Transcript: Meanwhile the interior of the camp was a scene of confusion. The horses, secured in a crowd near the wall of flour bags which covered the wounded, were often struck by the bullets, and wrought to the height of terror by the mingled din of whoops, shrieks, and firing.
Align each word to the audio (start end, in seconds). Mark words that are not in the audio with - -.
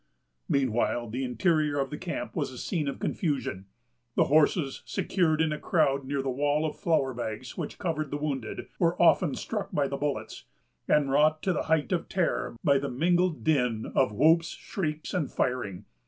Meanwhile 0.49 1.11
the 1.11 1.23
interior 1.23 1.77
of 1.77 1.91
the 1.91 1.97
camp 1.99 2.35
was 2.35 2.49
a 2.49 2.57
scene 2.57 2.87
of 2.87 2.97
confusion. 2.97 3.67
The 4.15 4.23
horses, 4.23 4.81
secured 4.83 5.39
in 5.39 5.51
a 5.53 5.59
crowd 5.59 6.05
near 6.05 6.23
the 6.23 6.29
wall 6.31 6.65
of 6.65 6.75
flour 6.75 7.13
bags 7.13 7.55
which 7.55 7.77
covered 7.77 8.09
the 8.09 8.17
wounded, 8.17 8.65
were 8.79 8.99
often 8.99 9.35
struck 9.35 9.71
by 9.71 9.87
the 9.87 9.97
bullets, 9.97 10.45
and 10.87 11.11
wrought 11.11 11.43
to 11.43 11.53
the 11.53 11.65
height 11.69 11.91
of 11.91 12.09
terror 12.09 12.55
by 12.63 12.79
the 12.79 12.89
mingled 12.89 13.43
din 13.43 13.91
of 13.93 14.11
whoops, 14.11 14.47
shrieks, 14.47 15.13
and 15.13 15.31
firing. 15.31 15.85